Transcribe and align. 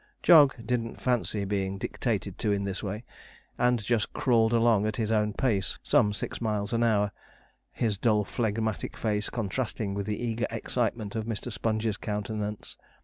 Jog 0.23 0.55
didn't 0.65 0.99
fancy 0.99 1.45
being 1.45 1.77
dictated 1.77 2.39
to 2.39 2.51
in 2.51 2.63
this 2.63 2.81
way, 2.81 3.03
and 3.59 3.77
just 3.83 4.11
crawled 4.13 4.51
along 4.51 4.87
at 4.87 4.95
his 4.95 5.11
own 5.11 5.31
pace, 5.31 5.77
some 5.83 6.11
six 6.11 6.41
miles 6.41 6.73
an 6.73 6.81
hour, 6.81 7.11
his 7.71 7.99
dull 7.99 8.23
phlegmatic 8.23 8.97
face 8.97 9.29
contrasting 9.29 9.93
with 9.93 10.07
the 10.07 10.17
eager 10.19 10.47
excitement 10.49 11.15
of 11.15 11.25
Mr. 11.27 11.51
Sponge's 11.51 11.97
countenance. 11.97 12.77